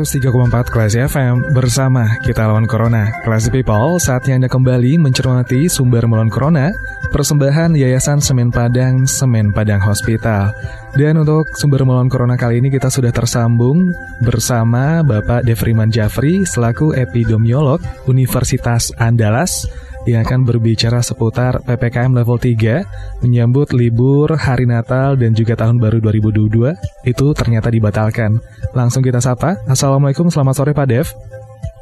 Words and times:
103,4 0.00 0.72
Kelas 0.72 0.94
FM 0.96 1.52
bersama 1.52 2.16
kita 2.24 2.48
lawan 2.48 2.64
Corona. 2.64 3.12
Kelas 3.20 3.52
People, 3.52 4.00
saatnya 4.00 4.40
Anda 4.40 4.48
kembali 4.48 4.96
mencermati 4.96 5.68
sumber 5.68 6.08
melawan 6.08 6.32
Corona, 6.32 6.72
persembahan 7.12 7.76
Yayasan 7.76 8.24
Semen 8.24 8.48
Padang, 8.48 9.04
Semen 9.04 9.52
Padang 9.52 9.84
Hospital. 9.84 10.56
Dan 10.96 11.20
untuk 11.20 11.52
sumber 11.52 11.84
melawan 11.84 12.08
Corona 12.08 12.40
kali 12.40 12.64
ini 12.64 12.72
kita 12.72 12.88
sudah 12.88 13.12
tersambung 13.12 13.92
bersama 14.24 15.04
Bapak 15.04 15.44
Devriman 15.44 15.92
Jafri 15.92 16.48
selaku 16.48 16.96
epidemiolog 16.96 17.84
Universitas 18.08 18.88
Andalas 18.96 19.68
yang 20.08 20.24
akan 20.24 20.48
berbicara 20.48 21.04
seputar 21.04 21.60
PPKM 21.64 22.16
level 22.16 22.40
3 22.40 23.20
menyambut 23.20 23.76
libur 23.76 24.32
hari 24.36 24.64
Natal 24.64 25.18
dan 25.20 25.36
juga 25.36 25.58
tahun 25.58 25.76
baru 25.76 26.00
2022 26.00 26.72
itu 27.04 27.26
ternyata 27.36 27.68
dibatalkan. 27.68 28.40
Langsung 28.72 29.04
kita 29.04 29.20
sapa. 29.20 29.60
Assalamualaikum, 29.68 30.32
selamat 30.32 30.54
sore 30.56 30.72
Pak 30.72 30.86
Dev. 30.88 31.06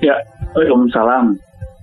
Ya, 0.03 0.19
Waalaikumsalam. 0.55 1.39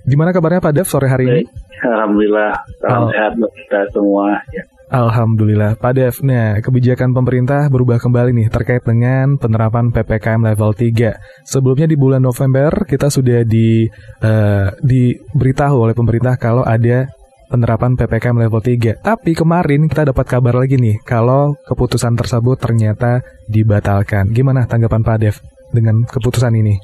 Gimana 0.06 0.36
kabarnya 0.36 0.60
Pak 0.60 0.74
Dev 0.76 0.88
sore 0.88 1.08
hari 1.08 1.26
ini? 1.26 1.42
Alhamdulillah, 1.86 2.52
salam 2.84 3.02
oh. 3.08 3.12
sehat 3.12 3.32
buat 3.40 3.54
kita 3.56 3.80
semua. 3.96 4.26
Ya. 4.52 4.64
Alhamdulillah, 4.86 5.82
Pak 5.82 5.94
Dev. 5.98 6.16
Nah, 6.22 6.62
kebijakan 6.62 7.10
pemerintah 7.10 7.66
berubah 7.74 7.98
kembali 7.98 8.38
nih 8.38 8.48
terkait 8.54 8.86
dengan 8.86 9.34
penerapan 9.34 9.90
PPKM 9.90 10.46
level 10.46 10.78
3. 10.78 11.42
Sebelumnya 11.42 11.90
di 11.90 11.98
bulan 11.98 12.22
November 12.22 12.86
kita 12.86 13.10
sudah 13.10 13.42
di 13.42 13.90
uh, 14.22 14.70
diberitahu 14.86 15.90
oleh 15.90 15.98
pemerintah 15.98 16.38
kalau 16.38 16.62
ada 16.62 17.10
penerapan 17.50 17.98
PPKM 17.98 18.38
level 18.46 18.62
3. 18.62 19.02
Tapi 19.02 19.32
kemarin 19.34 19.90
kita 19.90 20.14
dapat 20.14 20.26
kabar 20.30 20.54
lagi 20.54 20.78
nih 20.78 21.02
kalau 21.02 21.58
keputusan 21.66 22.14
tersebut 22.14 22.62
ternyata 22.62 23.26
dibatalkan. 23.50 24.30
Gimana 24.30 24.70
tanggapan 24.70 25.02
Pak 25.02 25.18
Dev 25.18 25.36
dengan 25.74 26.06
keputusan 26.06 26.54
ini? 26.54 26.78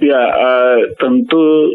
Ya, 0.00 0.18
uh, 0.18 0.80
tentu 0.96 1.68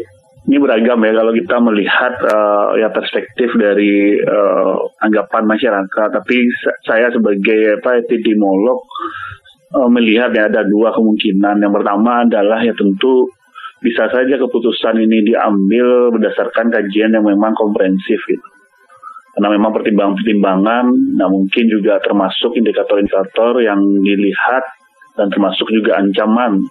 ini 0.48 0.56
beragam 0.56 1.04
ya 1.04 1.12
kalau 1.12 1.32
kita 1.36 1.56
melihat 1.60 2.14
uh, 2.24 2.72
ya 2.80 2.88
perspektif 2.88 3.52
dari 3.60 4.16
uh, 4.16 4.80
anggapan 5.04 5.44
masyarakat. 5.44 6.08
Tapi 6.08 6.36
saya 6.88 7.12
sebagai 7.12 7.76
apa 7.76 8.00
epidemiolog 8.00 8.80
uh, 9.76 9.92
melihat 9.92 10.32
ya 10.32 10.48
ada 10.48 10.64
dua 10.64 10.96
kemungkinan. 10.96 11.60
Yang 11.60 11.72
pertama 11.76 12.24
adalah 12.24 12.64
ya 12.64 12.72
tentu 12.72 13.28
bisa 13.84 14.08
saja 14.08 14.40
keputusan 14.40 14.96
ini 15.04 15.28
diambil 15.28 16.16
berdasarkan 16.16 16.72
kajian 16.72 17.12
yang 17.12 17.28
memang 17.28 17.52
komprehensif 17.52 18.18
gitu. 18.24 18.48
Karena 19.36 19.54
memang 19.54 19.70
pertimbangan-pertimbangan, 19.70 21.14
nah 21.14 21.28
mungkin 21.30 21.64
juga 21.70 22.02
termasuk 22.02 22.58
indikator-indikator 22.58 23.62
yang 23.62 23.78
dilihat 24.02 24.64
dan 25.14 25.30
termasuk 25.30 25.68
juga 25.70 25.94
ancaman 25.94 26.66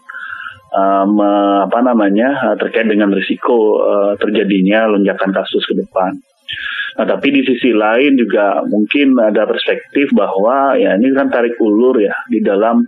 um, 0.71 1.19
apa 1.67 1.79
namanya 1.83 2.51
uh, 2.51 2.55
terkait 2.59 2.87
dengan 2.87 3.11
risiko 3.13 3.81
uh, 3.81 4.13
terjadinya 4.19 4.91
lonjakan 4.91 5.31
kasus 5.31 5.63
ke 5.67 5.75
depan. 5.77 6.17
Nah, 6.97 7.05
tapi 7.05 7.29
di 7.29 7.45
sisi 7.45 7.77
lain 7.77 8.17
juga 8.17 8.65
mungkin 8.65 9.13
ada 9.21 9.45
perspektif 9.45 10.09
bahwa 10.17 10.73
ya 10.81 10.97
ini 10.97 11.13
kan 11.13 11.29
tarik 11.29 11.53
ulur 11.61 12.01
ya 12.01 12.15
di 12.25 12.41
dalam 12.41 12.81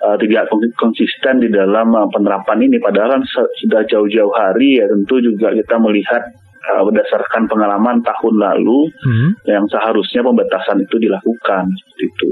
uh, 0.00 0.16
tidak 0.16 0.48
konsisten 0.80 1.44
di 1.44 1.52
dalam 1.52 1.92
uh, 1.92 2.08
penerapan 2.08 2.64
ini. 2.64 2.80
Padahal 2.80 3.20
kan 3.20 3.22
sudah 3.60 3.84
jauh-jauh 3.84 4.32
hari 4.32 4.80
ya 4.80 4.88
tentu 4.88 5.20
juga 5.20 5.52
kita 5.52 5.76
melihat 5.76 6.32
uh, 6.72 6.82
berdasarkan 6.88 7.44
pengalaman 7.44 8.00
tahun 8.00 8.34
lalu 8.40 8.88
hmm. 8.88 9.30
yang 9.44 9.68
seharusnya 9.68 10.24
pembatasan 10.24 10.88
itu 10.88 10.96
dilakukan 10.96 11.68
seperti 11.76 12.04
itu. 12.08 12.30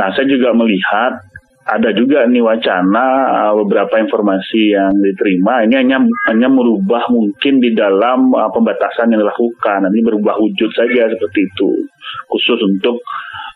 Nah, 0.00 0.08
saya 0.16 0.26
juga 0.26 0.56
melihat 0.56 1.20
ada 1.64 1.96
juga 1.96 2.28
nih 2.28 2.44
wacana 2.44 3.06
uh, 3.32 3.52
beberapa 3.64 3.96
informasi 3.96 4.76
yang 4.76 4.92
diterima 5.00 5.64
ini 5.64 5.80
hanya 5.80 6.04
hanya 6.28 6.48
merubah 6.52 7.08
mungkin 7.08 7.56
di 7.56 7.72
dalam 7.72 8.28
uh, 8.36 8.52
pembatasan 8.52 9.08
yang 9.08 9.24
dilakukan 9.24 9.88
ini 9.88 10.04
berubah 10.04 10.36
wujud 10.44 10.70
saja 10.76 11.08
seperti 11.08 11.40
itu 11.40 11.88
khusus 12.28 12.60
untuk 12.60 13.00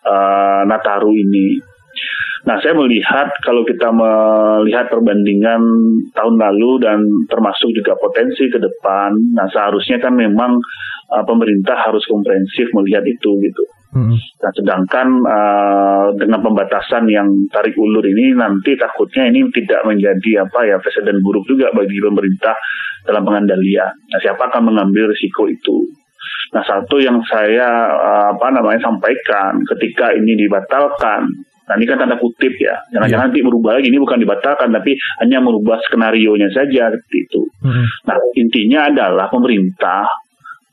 uh, 0.09 0.65
Nataru 0.65 1.13
ini. 1.13 1.61
Nah 2.49 2.57
saya 2.63 2.73
melihat 2.73 3.29
kalau 3.45 3.61
kita 3.61 3.93
melihat 3.93 4.89
perbandingan 4.89 5.61
tahun 6.15 6.35
lalu 6.39 6.81
dan 6.81 6.99
termasuk 7.29 7.69
juga 7.75 7.93
potensi 7.99 8.47
ke 8.49 8.57
depan, 8.57 9.37
nah 9.37 9.45
seharusnya 9.51 10.01
kan 10.01 10.17
memang 10.17 10.57
uh, 11.13 11.23
pemerintah 11.29 11.77
harus 11.77 12.01
komprehensif 12.09 12.73
melihat 12.73 13.05
itu 13.05 13.37
gitu. 13.43 13.63
Hmm. 13.89 14.13
Nah, 14.13 14.51
sedangkan 14.53 15.07
uh, 15.25 16.07
dengan 16.13 16.45
pembatasan 16.45 17.09
yang 17.09 17.25
tarik 17.49 17.73
ulur 17.73 18.05
ini 18.05 18.37
nanti 18.37 18.77
takutnya 18.77 19.25
ini 19.25 19.49
tidak 19.49 19.81
menjadi 19.81 20.45
apa 20.45 20.61
ya 20.69 20.77
presiden 20.77 21.17
buruk 21.25 21.49
juga 21.49 21.73
bagi 21.73 21.97
pemerintah 21.97 22.53
dalam 23.09 23.25
pengendalian. 23.25 23.89
Nah, 24.13 24.19
siapa 24.21 24.45
akan 24.53 24.69
mengambil 24.69 25.09
risiko 25.09 25.49
itu? 25.49 25.89
Nah, 26.53 26.61
satu 26.61 27.01
yang 27.01 27.17
saya 27.25 27.89
uh, 27.89 28.25
apa 28.37 28.47
namanya 28.53 28.77
sampaikan 28.85 29.57
ketika 29.73 30.13
ini 30.13 30.37
dibatalkan, 30.37 31.25
nah 31.65 31.73
ini 31.73 31.89
kan 31.89 31.97
tanda 31.97 32.17
kutip 32.21 32.53
ya, 32.61 32.77
jangan-jangan 32.93 33.29
yeah. 33.29 33.33
nanti 33.33 33.45
berubah 33.45 33.71
lagi. 33.77 33.89
Ini 33.89 33.97
bukan 34.01 34.21
dibatalkan, 34.21 34.69
tapi 34.69 34.93
hanya 35.25 35.41
merubah 35.41 35.81
skenario 35.89 36.37
nya 36.37 36.49
saja 36.53 36.93
seperti 36.93 37.17
itu. 37.25 37.41
Hmm. 37.65 37.85
Nah, 38.05 38.17
intinya 38.37 38.85
adalah 38.85 39.25
pemerintah 39.33 40.05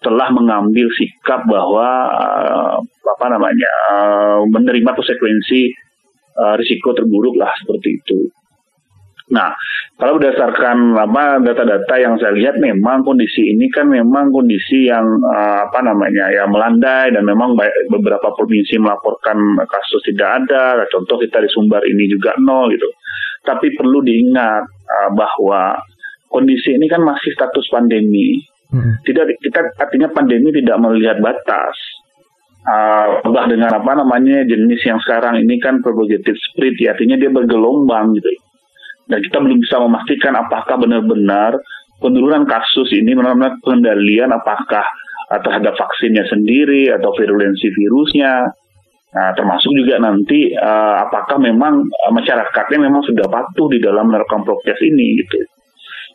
telah 0.04 0.28
mengambil 0.28 0.86
sikap 0.92 1.44
bahwa 1.48 1.88
uh, 2.12 2.76
apa 3.16 3.26
namanya 3.32 3.72
uh, 3.92 4.40
menerima 4.44 4.92
konsekuensi 4.92 5.72
uh, 6.36 6.54
risiko 6.60 6.92
terburuk 6.92 7.36
lah 7.40 7.52
seperti 7.64 7.88
itu. 7.96 8.20
Nah, 9.26 9.50
kalau 9.98 10.22
berdasarkan 10.22 10.94
apa 10.94 11.42
data-data 11.42 11.98
yang 11.98 12.14
saya 12.14 12.30
lihat 12.38 12.62
memang 12.62 13.02
kondisi 13.02 13.42
ini 13.42 13.66
kan 13.74 13.90
memang 13.90 14.30
kondisi 14.30 14.86
yang 14.86 15.02
uh, 15.02 15.66
apa 15.66 15.82
namanya 15.82 16.30
ya 16.30 16.46
melandai 16.46 17.10
dan 17.10 17.26
memang 17.26 17.58
beberapa 17.90 18.30
provinsi 18.38 18.78
melaporkan 18.78 19.34
kasus 19.66 19.98
tidak 20.06 20.46
ada. 20.46 20.86
Contoh 20.94 21.18
kita 21.18 21.42
di 21.42 21.50
Sumbar 21.50 21.82
ini 21.82 22.06
juga 22.06 22.38
nol 22.38 22.70
gitu. 22.70 22.86
Tapi 23.42 23.74
perlu 23.74 23.98
diingat 24.06 24.62
uh, 24.86 25.10
bahwa 25.10 25.74
kondisi 26.30 26.78
ini 26.78 26.86
kan 26.86 27.02
masih 27.02 27.34
status 27.34 27.66
pandemi 27.66 28.38
Tidak 29.04 29.24
kita 29.40 29.60
artinya 29.78 30.08
pandemi 30.12 30.50
tidak 30.52 30.76
melihat 30.82 31.18
batas. 31.20 31.76
Uh, 32.66 33.22
dengan 33.46 33.70
apa 33.78 33.94
namanya 33.94 34.42
jenis 34.42 34.82
yang 34.82 34.98
sekarang 34.98 35.38
ini 35.38 35.62
kan 35.62 35.78
propagated 35.86 36.34
spread 36.34 36.74
ya 36.82 36.98
artinya 36.98 37.14
dia 37.14 37.30
bergelombang 37.30 38.10
gitu. 38.18 38.26
Dan 39.06 39.22
kita 39.22 39.38
belum 39.38 39.62
bisa 39.62 39.78
memastikan 39.78 40.34
apakah 40.34 40.74
benar-benar 40.82 41.62
penurunan 42.02 42.42
kasus 42.42 42.90
ini 42.90 43.14
benar-benar 43.14 43.62
pengendalian 43.62 44.34
apakah 44.34 44.82
uh, 45.30 45.40
terhadap 45.46 45.78
vaksinnya 45.78 46.26
sendiri 46.26 46.90
atau 46.90 47.14
virulensi 47.14 47.70
virusnya. 47.70 48.50
Nah, 49.16 49.32
termasuk 49.32 49.72
juga 49.72 49.96
nanti 50.02 50.52
uh, 50.52 51.06
apakah 51.08 51.40
memang 51.40 51.86
masyarakatnya 52.12 52.82
memang 52.82 53.00
sudah 53.06 53.24
patuh 53.30 53.70
di 53.70 53.80
dalam 53.80 54.10
menerapkan 54.10 54.42
prokes 54.44 54.82
ini 54.82 55.22
gitu. 55.22 55.55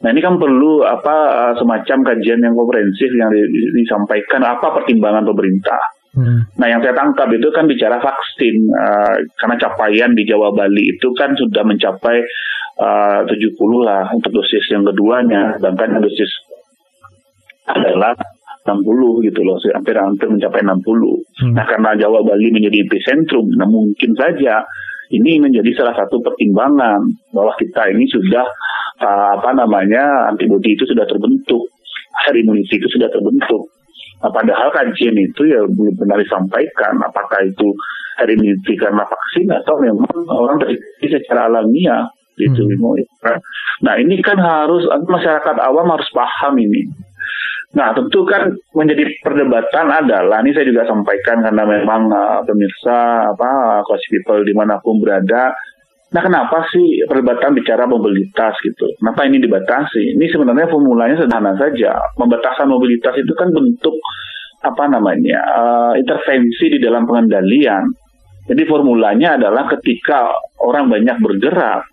Nah 0.01 0.09
ini 0.09 0.21
kan 0.21 0.42
perlu 0.42 0.81
apa 0.81 1.15
eh, 1.30 1.53
semacam 1.62 1.98
kajian 2.13 2.42
yang 2.42 2.57
komprehensif 2.57 3.09
yang 3.13 3.30
disampaikan 3.77 4.42
apa 4.42 4.81
pertimbangan 4.81 5.25
pemerintah. 5.30 5.81
Hmm. 6.12 6.44
Nah 6.59 6.68
yang 6.68 6.83
saya 6.83 6.92
tangkap 6.92 7.31
itu 7.31 7.48
kan 7.56 7.71
bicara 7.71 7.95
vaksin 8.03 8.68
uh, 8.68 9.15
karena 9.39 9.56
capaian 9.56 10.12
di 10.12 10.27
Jawa 10.27 10.51
Bali 10.51 10.92
itu 10.92 11.07
kan 11.15 11.31
sudah 11.39 11.63
mencapai 11.63 12.19
uh, 12.83 13.24
70 13.24 13.56
lah 13.80 14.12
untuk 14.12 14.36
dosis 14.36 14.59
yang 14.75 14.83
keduanya, 14.83 15.56
sedangkan 15.56 15.95
yang 15.95 16.03
dosis 16.03 16.27
adalah 17.63 18.12
60 18.68 19.24
gitu 19.24 19.39
loh, 19.48 19.56
hampir-hampir 19.71 20.27
mencapai 20.27 20.59
60. 20.59 20.83
Hmm. 20.83 21.56
Nah 21.56 21.63
karena 21.63 21.95
Jawa 21.95 22.27
Bali 22.27 22.51
menjadi 22.51 22.83
epicentrum, 22.83 23.48
nah 23.56 23.71
mungkin 23.71 24.12
saja 24.19 24.68
ini 25.15 25.39
menjadi 25.39 25.71
salah 25.80 25.95
satu 25.95 26.19
pertimbangan 26.19 27.07
bahwa 27.31 27.56
kita 27.56 27.88
ini 27.88 28.03
sudah 28.12 28.48
uh, 29.01 29.42
apa 29.42 29.50
namanya 29.57 30.30
antibodi 30.30 30.77
itu 30.77 30.86
sudah 30.86 31.03
terbentuk, 31.09 31.68
herd 32.25 32.38
immunity 32.38 32.77
itu 32.77 32.88
sudah 32.88 33.09
terbentuk. 33.09 33.68
Nah, 34.21 34.30
padahal 34.30 34.69
kajian 34.69 35.18
itu 35.18 35.50
ya 35.50 35.65
belum 35.65 35.98
benar 35.98 36.21
disampaikan 36.21 36.94
apakah 37.01 37.42
itu 37.42 37.74
hari 38.21 38.38
ini 38.38 38.53
karena 38.77 39.01
vaksin 39.01 39.50
atau 39.50 39.81
memang 39.81 40.13
orang 40.30 40.62
terinfeksi 40.62 41.18
secara 41.18 41.50
alamiah 41.50 42.06
gitu. 42.38 42.69
Hmm. 42.69 43.01
Nah 43.81 43.94
ini 43.98 44.21
kan 44.21 44.38
harus 44.38 44.86
masyarakat 44.88 45.56
awam 45.57 45.89
harus 45.89 46.09
paham 46.13 46.53
ini. 46.62 46.86
Nah 47.71 47.95
tentu 47.95 48.27
kan 48.27 48.51
menjadi 48.75 49.07
perdebatan 49.24 49.88
adalah 49.88 50.44
ini 50.44 50.51
saya 50.51 50.68
juga 50.68 50.83
sampaikan 50.86 51.39
karena 51.39 51.63
memang 51.63 52.12
uh, 52.12 52.39
pemirsa 52.44 53.31
apa 53.31 53.81
cost 53.88 54.06
people 54.12 54.44
di 54.44 54.51
mana 54.51 54.77
pun 54.83 55.00
berada 55.00 55.56
Nah, 56.11 56.19
kenapa 56.19 56.67
sih 56.67 57.07
perdebatan 57.07 57.55
bicara 57.55 57.87
mobilitas 57.87 58.59
gitu? 58.59 58.83
Kenapa 58.99 59.23
ini 59.31 59.39
dibatasi? 59.39 60.19
Ini 60.19 60.25
sebenarnya 60.27 60.67
formulanya 60.67 61.15
sederhana 61.15 61.55
saja. 61.55 61.95
Pembatasan 62.19 62.67
mobilitas 62.67 63.15
itu 63.15 63.31
kan 63.31 63.47
bentuk 63.55 63.95
apa 64.61 64.91
namanya 64.91 65.39
uh, 65.41 65.93
intervensi 65.95 66.67
di 66.67 66.79
dalam 66.83 67.07
pengendalian. 67.07 67.87
Jadi 68.43 68.61
formulanya 68.67 69.39
adalah 69.39 69.71
ketika 69.71 70.35
orang 70.59 70.91
banyak 70.91 71.15
bergerak, 71.23 71.87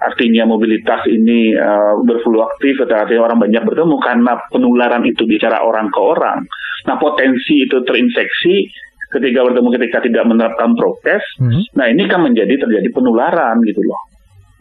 artinya 0.00 0.48
mobilitas 0.48 1.04
ini 1.12 1.52
uh, 1.52 2.00
berfluktuatif, 2.00 2.88
artinya 2.88 3.28
orang 3.28 3.38
banyak 3.44 3.62
bertemu 3.68 3.96
karena 4.00 4.32
penularan 4.48 5.04
itu 5.04 5.28
bicara 5.28 5.60
orang 5.60 5.92
ke 5.92 6.00
orang. 6.00 6.40
Nah, 6.88 6.96
potensi 6.96 7.68
itu 7.68 7.84
terinfeksi 7.84 8.66
ketika 9.12 9.44
bertemu 9.44 9.68
ketika 9.76 9.98
tidak 10.00 10.24
menerapkan 10.24 10.72
prokes, 10.72 11.24
hmm. 11.38 11.62
nah 11.76 11.86
ini 11.86 12.08
kan 12.08 12.24
menjadi 12.24 12.56
terjadi 12.56 12.88
penularan 12.90 13.60
gitu 13.68 13.84
loh. 13.84 14.00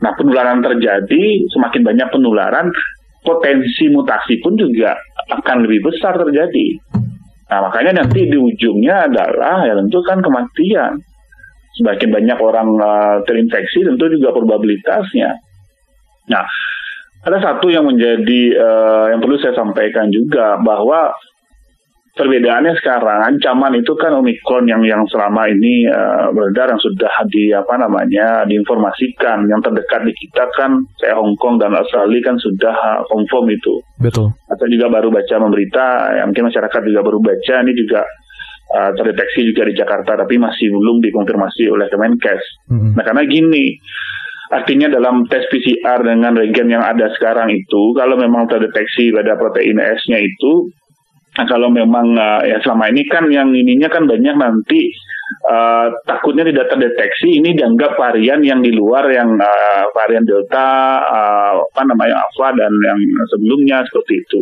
Nah 0.02 0.12
penularan 0.18 0.60
terjadi, 0.60 1.24
semakin 1.54 1.82
banyak 1.86 2.08
penularan, 2.12 2.68
potensi 3.22 3.88
mutasi 3.88 4.42
pun 4.42 4.58
juga 4.58 4.98
akan 5.30 5.70
lebih 5.70 5.88
besar 5.88 6.18
terjadi. 6.18 6.68
Nah 7.48 7.60
makanya 7.70 8.04
nanti 8.04 8.28
di 8.28 8.38
ujungnya 8.38 9.08
adalah 9.08 9.64
ya 9.64 9.78
tentu 9.78 10.02
kan 10.04 10.20
kematian. 10.20 11.00
Semakin 11.72 12.10
banyak 12.12 12.38
orang 12.44 12.68
uh, 12.84 13.18
terinfeksi 13.24 13.88
tentu 13.88 14.12
juga 14.12 14.36
probabilitasnya. 14.36 15.40
Nah 16.28 16.46
ada 17.22 17.38
satu 17.38 17.70
yang 17.70 17.86
menjadi 17.86 18.42
uh, 18.58 19.06
yang 19.14 19.22
perlu 19.22 19.38
saya 19.38 19.54
sampaikan 19.54 20.10
juga 20.10 20.58
bahwa 20.60 21.14
perbedaannya 22.16 22.74
sekarang 22.80 23.20
ancaman 23.24 23.80
itu 23.80 23.94
kan 23.96 24.12
omikron 24.16 24.68
yang 24.68 24.84
yang 24.84 25.04
selama 25.08 25.48
ini 25.48 25.88
uh, 25.88 26.30
beredar 26.36 26.76
yang 26.76 26.82
sudah 26.82 27.12
di 27.32 27.56
apa 27.56 27.80
namanya 27.80 28.44
diinformasikan. 28.48 29.48
Yang 29.48 29.72
terdekat 29.72 30.02
di 30.08 30.14
kita 30.16 30.44
kan 30.56 30.72
saya 31.00 31.16
Hong 31.18 31.36
Kong 31.40 31.58
dan 31.62 31.72
Australia 31.76 32.20
kan 32.24 32.36
sudah 32.38 32.76
uh, 32.76 33.02
confirm 33.08 33.52
itu. 33.52 33.80
Betul. 34.00 34.34
Atau 34.52 34.66
juga 34.68 34.92
baru 34.92 35.08
baca 35.10 35.36
memberita 35.40 35.86
ya 36.20 36.24
mungkin 36.28 36.52
masyarakat 36.52 36.82
juga 36.84 37.02
baru 37.04 37.20
baca. 37.24 37.56
Ini 37.64 37.74
juga 37.74 38.02
uh, 38.76 38.92
terdeteksi 38.96 39.42
juga 39.48 39.64
di 39.68 39.74
Jakarta 39.76 40.20
tapi 40.20 40.36
masih 40.36 40.68
belum 40.68 41.00
dikonfirmasi 41.00 41.64
oleh 41.72 41.88
Kemenkes. 41.88 42.44
Mm-hmm. 42.72 42.92
nah 43.00 43.04
karena 43.08 43.24
gini 43.28 43.80
Artinya 44.52 44.92
dalam 44.92 45.24
tes 45.32 45.48
PCR 45.48 46.04
dengan 46.04 46.36
regen 46.36 46.68
yang 46.68 46.84
ada 46.84 47.08
sekarang 47.16 47.48
itu, 47.56 47.96
kalau 47.96 48.20
memang 48.20 48.52
terdeteksi 48.52 49.08
pada 49.16 49.40
protein 49.40 49.80
S-nya 49.80 50.20
itu, 50.20 50.68
Nah 51.32 51.46
kalau 51.48 51.72
memang 51.72 52.12
uh, 52.20 52.44
ya 52.44 52.60
selama 52.60 52.92
ini 52.92 53.08
kan 53.08 53.32
yang 53.32 53.56
ininya 53.56 53.88
kan 53.88 54.04
banyak 54.04 54.36
nanti 54.36 54.92
uh, 55.48 55.88
takutnya 56.04 56.44
tidak 56.44 56.68
terdeteksi 56.76 57.40
ini 57.40 57.56
dianggap 57.56 57.96
varian 57.96 58.44
yang 58.44 58.60
di 58.60 58.76
luar 58.76 59.08
yang 59.08 59.40
uh, 59.40 59.84
varian 59.96 60.28
delta 60.28 61.00
uh, 61.08 61.54
apa 61.64 61.82
namanya 61.88 62.20
alpha 62.20 62.52
dan 62.52 62.74
yang 62.84 63.00
sebelumnya 63.32 63.80
seperti 63.88 64.28
itu. 64.28 64.42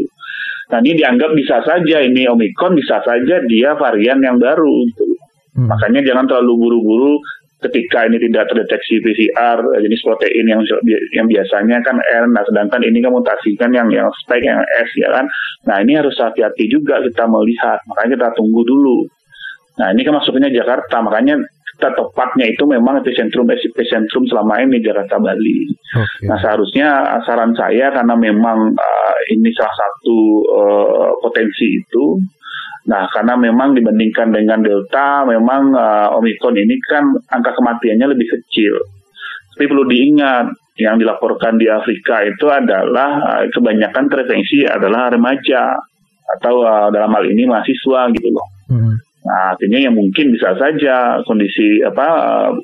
Nah 0.70 0.82
ini 0.82 0.98
dianggap 0.98 1.32
bisa 1.38 1.62
saja 1.62 1.98
ini 2.02 2.26
omikron 2.26 2.74
bisa 2.74 3.02
saja 3.06 3.36
dia 3.46 3.78
varian 3.78 4.22
yang 4.22 4.42
baru. 4.42 4.74
Gitu. 4.90 5.06
Hmm. 5.58 5.70
Makanya 5.70 6.02
jangan 6.06 6.26
terlalu 6.26 6.54
buru-buru 6.58 7.14
ketika 7.60 8.08
ini 8.08 8.18
tidak 8.24 8.48
terdeteksi 8.48 9.04
PCR 9.04 9.60
jenis 9.84 10.02
protein 10.04 10.48
yang 10.48 10.62
yang 11.12 11.28
biasanya 11.28 11.84
kan 11.84 12.00
R, 12.00 12.26
nah 12.32 12.44
sedangkan 12.48 12.80
ini 12.88 13.04
kan 13.04 13.12
mutasikan 13.12 13.72
yang 13.76 13.92
yang 13.92 14.08
spike 14.24 14.48
yang 14.48 14.64
S 14.80 14.90
ya 14.96 15.12
kan. 15.12 15.28
Nah 15.68 15.84
ini 15.84 16.00
harus 16.00 16.16
hati-hati 16.16 16.72
juga 16.72 17.04
kita 17.04 17.28
melihat, 17.28 17.84
makanya 17.92 18.16
kita 18.16 18.30
tunggu 18.40 18.64
dulu. 18.64 19.04
Nah 19.80 19.92
ini 19.92 20.08
kan 20.08 20.16
masuknya 20.16 20.48
Jakarta, 20.52 21.04
makanya 21.04 21.40
kita 21.80 21.96
tepatnya 21.96 22.46
itu 22.52 22.64
memang 22.68 23.00
epicentrum 23.00 23.48
epicentrum 23.48 24.28
selama 24.28 24.60
ini 24.64 24.84
Jakarta 24.84 25.16
Bali. 25.16 25.72
Okay. 25.96 26.28
Nah 26.28 26.36
seharusnya 26.40 26.88
saran 27.24 27.56
saya 27.56 27.88
karena 27.92 28.16
memang 28.20 28.76
uh, 28.76 29.16
ini 29.32 29.48
salah 29.56 29.76
satu 29.76 30.18
uh, 30.48 31.12
potensi 31.24 31.80
itu 31.80 32.20
Nah, 32.90 33.06
karena 33.14 33.38
memang 33.38 33.78
dibandingkan 33.78 34.34
dengan 34.34 34.66
Delta, 34.66 35.22
memang 35.30 35.78
uh, 35.78 36.18
Omikron 36.18 36.58
ini 36.58 36.74
kan 36.90 37.06
angka 37.30 37.54
kematiannya 37.54 38.18
lebih 38.18 38.28
kecil. 38.34 38.82
Tapi 39.54 39.70
perlu 39.70 39.86
diingat, 39.86 40.50
yang 40.80 40.96
dilaporkan 40.96 41.60
di 41.60 41.68
Afrika 41.68 42.24
itu 42.24 42.48
adalah 42.50 43.22
uh, 43.22 43.44
kebanyakan 43.52 44.10
terdeteksi 44.10 44.66
adalah 44.66 45.12
remaja 45.12 45.76
atau 46.40 46.66
uh, 46.66 46.90
dalam 46.90 47.12
hal 47.14 47.30
ini 47.30 47.46
mahasiswa 47.46 48.10
gitu 48.16 48.28
loh. 48.34 48.48
Hmm. 48.72 48.96
Nah, 49.20 49.54
artinya 49.54 49.78
yang 49.78 49.94
mungkin 49.94 50.34
bisa 50.34 50.56
saja 50.58 51.22
kondisi 51.28 51.84
apa 51.84 52.08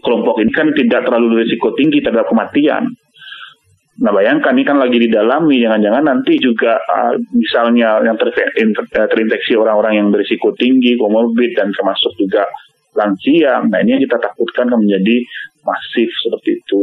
kelompok 0.01 0.42
ini 0.42 0.50
kan 0.56 0.72
tidak 0.74 1.06
terlalu 1.06 1.44
risiko 1.44 1.75
tinggi 1.77 2.01
terhadap 2.01 2.31
kematian. 2.31 2.95
Nah 3.95 4.12
bayangkan 4.12 4.51
ini 4.51 4.68
kan 4.68 4.75
lagi 4.75 5.00
didalami, 5.00 5.63
jangan-jangan 5.63 6.03
nanti 6.03 6.36
juga 6.36 6.75
uh, 6.83 7.15
misalnya 7.31 8.03
yang 8.03 8.19
ter 8.19 8.27
eh, 8.36 9.07
terinfeksi 9.07 9.56
orang-orang 9.56 10.03
yang 10.03 10.07
berisiko 10.12 10.51
tinggi, 10.51 11.00
komorbid 11.00 11.56
dan 11.56 11.71
termasuk 11.71 12.12
juga 12.19 12.44
lansia. 12.92 13.63
Nah 13.63 13.80
ini 13.80 13.95
yang 13.95 14.03
kita 14.03 14.19
takutkan 14.19 14.68
akan 14.68 14.83
menjadi 14.83 15.15
masif 15.63 16.09
seperti 16.27 16.59
itu. 16.59 16.80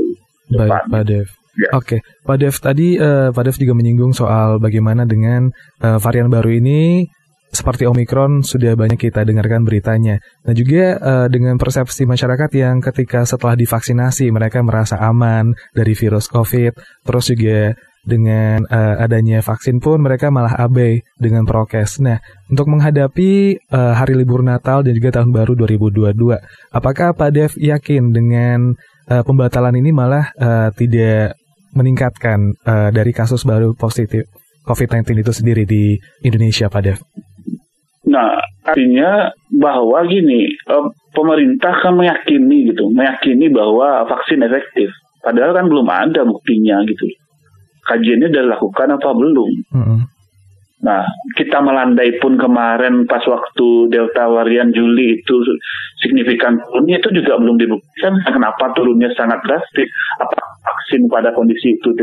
Baik, 0.56 0.88
Pak 0.88 1.02
Dev. 1.04 1.28
Ya. 1.52 1.68
Oke, 1.76 2.00
okay. 2.00 2.24
Pak 2.24 2.36
Dev 2.40 2.56
tadi 2.56 2.96
uh, 2.96 3.28
Pak 3.28 3.44
Dev 3.44 3.56
juga 3.60 3.76
menyinggung 3.76 4.16
soal 4.16 4.56
bagaimana 4.56 5.04
dengan 5.04 5.52
uh, 5.84 6.00
varian 6.00 6.32
baru 6.32 6.48
ini 6.48 7.04
seperti 7.52 7.84
Omikron 7.84 8.40
sudah 8.40 8.72
banyak 8.72 8.96
kita 8.96 9.28
dengarkan 9.28 9.62
beritanya. 9.68 10.16
Nah 10.48 10.56
juga 10.56 10.96
uh, 10.96 11.26
dengan 11.28 11.60
persepsi 11.60 12.08
masyarakat 12.08 12.50
yang 12.56 12.80
ketika 12.80 13.28
setelah 13.28 13.52
divaksinasi 13.54 14.32
mereka 14.32 14.64
merasa 14.64 14.96
aman 14.96 15.52
dari 15.76 15.92
virus 15.92 16.32
COVID, 16.32 17.04
terus 17.04 17.28
juga 17.28 17.76
dengan 18.02 18.66
uh, 18.66 18.98
adanya 18.98 19.38
vaksin 19.44 19.78
pun 19.78 20.02
mereka 20.02 20.32
malah 20.34 20.58
abai 20.58 21.06
dengan 21.20 21.46
prokes. 21.46 22.02
Nah, 22.02 22.18
untuk 22.50 22.66
menghadapi 22.66 23.62
uh, 23.70 23.94
hari 23.94 24.18
libur 24.18 24.42
Natal 24.42 24.82
dan 24.82 24.96
juga 24.96 25.22
tahun 25.22 25.30
baru 25.30 25.54
2022, 25.54 26.18
apakah 26.74 27.14
Pak 27.14 27.30
Dev 27.30 27.52
yakin 27.54 28.10
dengan 28.10 28.74
uh, 29.06 29.22
pembatalan 29.22 29.78
ini 29.78 29.94
malah 29.94 30.34
uh, 30.34 30.74
tidak 30.74 31.38
meningkatkan 31.78 32.58
uh, 32.66 32.90
dari 32.90 33.14
kasus 33.14 33.46
baru 33.46 33.72
positif 33.78 34.26
COVID-19 34.66 35.22
itu 35.22 35.32
sendiri 35.32 35.62
di 35.62 35.94
Indonesia, 36.26 36.66
Pak 36.66 36.82
Dev? 36.82 36.98
Nah, 38.02 38.34
artinya 38.66 39.30
bahwa 39.54 40.02
gini, 40.10 40.50
eh, 40.50 40.86
pemerintah 41.14 41.78
kan 41.78 41.94
meyakini 41.94 42.74
gitu, 42.74 42.90
meyakini 42.90 43.46
bahwa 43.46 44.02
vaksin 44.10 44.42
efektif. 44.42 44.90
Padahal 45.22 45.54
kan 45.54 45.70
belum 45.70 45.86
ada 45.86 46.26
buktinya 46.26 46.82
gitu. 46.82 47.06
Kajiannya 47.86 48.30
sudah 48.30 48.42
dilakukan 48.42 48.88
apa 48.98 49.10
belum? 49.14 49.50
Mm 49.70 49.84
-hmm. 49.86 50.00
Nah, 50.82 51.06
kita 51.38 51.62
melandai 51.62 52.18
pun 52.18 52.34
kemarin 52.34 53.06
pas 53.06 53.22
waktu 53.22 53.86
Delta 53.86 54.26
varian 54.26 54.74
Juli 54.74 55.22
itu 55.22 55.34
signifikan 56.02 56.58
turunnya 56.58 56.98
itu 56.98 57.22
juga 57.22 57.38
belum 57.38 57.54
dibuktikan 57.54 58.18
kenapa 58.26 58.74
turunnya 58.74 59.14
sangat 59.14 59.38
drastis. 59.46 59.86
Apa 60.18 60.42
vaksin 60.62 61.06
pada 61.06 61.30
kondisi 61.30 61.78
itu 61.78 61.94
30% 61.94 62.02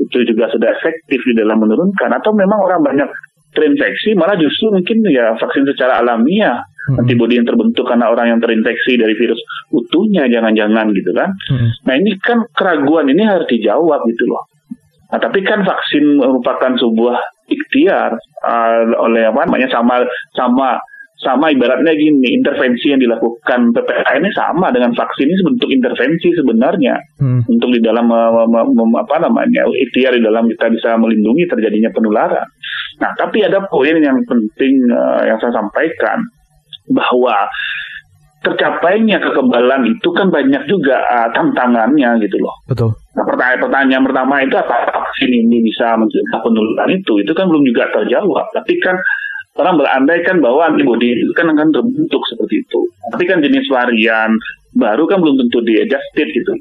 itu 0.00 0.18
juga 0.32 0.48
sudah 0.48 0.68
efektif 0.80 1.20
di 1.20 1.36
dalam 1.36 1.60
menurunkan 1.60 2.08
atau 2.16 2.32
memang 2.32 2.56
orang 2.56 2.80
banyak 2.80 3.08
terinfeksi 3.58 4.14
malah 4.14 4.38
justru 4.38 4.70
mungkin 4.70 5.02
ya 5.10 5.34
vaksin 5.34 5.66
secara 5.66 5.98
alamiah 5.98 6.62
hmm. 6.62 7.02
antibodi 7.02 7.34
yang 7.34 7.46
terbentuk 7.50 7.82
karena 7.90 8.06
orang 8.06 8.30
yang 8.36 8.40
terinfeksi 8.40 8.94
dari 8.94 9.18
virus 9.18 9.42
utuhnya 9.74 10.30
jangan-jangan 10.30 10.94
gitu 10.94 11.10
kan. 11.10 11.34
Hmm. 11.50 11.68
Nah 11.90 11.94
ini 11.98 12.14
kan 12.22 12.46
keraguan 12.54 13.10
ini 13.10 13.26
harus 13.26 13.50
dijawab 13.50 14.06
gitu 14.06 14.24
loh. 14.30 14.46
Nah 15.10 15.18
tapi 15.18 15.42
kan 15.42 15.66
vaksin 15.66 16.22
merupakan 16.22 16.72
sebuah 16.78 17.18
ikhtiar 17.50 18.14
uh, 18.44 18.82
oleh 19.02 19.26
apa 19.26 19.48
namanya 19.48 19.68
sama 19.72 20.06
sama 20.36 20.78
sama 21.18 21.50
ibaratnya 21.50 21.98
gini 21.98 22.38
intervensi 22.38 22.94
yang 22.94 23.02
dilakukan 23.02 23.74
PPKM 23.74 24.22
ini 24.22 24.30
sama 24.38 24.70
dengan 24.70 24.94
vaksin 24.94 25.26
ini 25.26 25.36
sebentuk 25.42 25.68
intervensi 25.74 26.30
sebenarnya 26.30 26.94
hmm. 27.18 27.50
untuk 27.50 27.74
di 27.74 27.82
dalam 27.82 28.06
apa 28.06 29.16
namanya 29.18 29.66
ikhtiar 29.66 30.14
di 30.14 30.22
dalam 30.22 30.46
kita 30.46 30.70
bisa 30.70 30.94
melindungi 30.94 31.50
terjadinya 31.50 31.90
penularan. 31.90 32.46
Nah 33.02 33.10
tapi 33.18 33.42
ada 33.42 33.66
poin 33.66 33.98
yang 33.98 34.22
penting 34.30 34.74
uh, 34.94 35.26
yang 35.26 35.42
saya 35.42 35.58
sampaikan 35.58 36.22
bahwa 36.94 37.50
tercapainya 38.38 39.18
kekebalan 39.18 39.90
itu 39.90 40.08
kan 40.14 40.30
banyak 40.30 40.62
juga 40.70 41.02
uh, 41.02 41.28
tantangannya 41.34 42.22
gitu 42.22 42.38
loh. 42.38 42.54
Betul. 42.70 42.94
Nah, 43.18 43.26
pertanyaan, 43.26 43.60
pertanyaan 43.66 44.04
pertama 44.06 44.34
itu 44.46 44.54
apa 44.54 44.76
vaksin 44.94 45.30
ini 45.34 45.66
bisa 45.66 45.98
mencegah 45.98 46.38
penularan 46.46 46.94
itu? 46.94 47.18
Itu 47.18 47.34
kan 47.34 47.50
belum 47.50 47.66
juga 47.66 47.90
terjawab. 47.90 48.46
Tapi 48.54 48.78
kan 48.78 48.94
orang 49.58 49.74
berandaikan 49.74 50.38
bahwa 50.38 50.70
antibody 50.70 51.18
itu 51.18 51.34
kan 51.34 51.50
akan 51.50 51.74
terbentuk 51.74 52.22
seperti 52.30 52.62
itu. 52.62 52.80
Tapi 53.10 53.24
kan 53.26 53.42
jenis 53.42 53.66
varian 53.66 54.30
baru 54.78 55.04
kan 55.10 55.18
belum 55.18 55.36
tentu 55.46 55.58
di 55.66 55.82
adjusted 55.82 56.28
gitu. 56.30 56.54